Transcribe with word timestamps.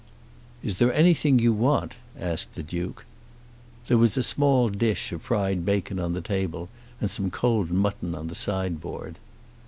"Is 0.63 0.77
there 0.77 0.91
anything 0.95 1.37
you 1.37 1.53
want?" 1.53 1.93
asked 2.19 2.55
the 2.55 2.63
Duke. 2.63 3.05
There 3.85 3.99
was 3.99 4.17
a 4.17 4.23
small 4.23 4.67
dish 4.67 5.11
of 5.11 5.21
fried 5.21 5.63
bacon 5.63 5.99
on 5.99 6.13
the 6.13 6.21
table, 6.21 6.69
and 6.99 7.07
some 7.11 7.29
cold 7.29 7.69
mutton 7.69 8.15
on 8.15 8.25
the 8.27 8.33
sideboard. 8.33 9.19